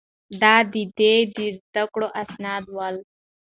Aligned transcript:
دا 0.41 0.55
د 0.73 0.75
ده 0.97 1.13
د 1.35 1.37
زده 1.57 1.83
کړو 1.91 2.07
اسناد 2.21 2.63
ول. 2.75 2.95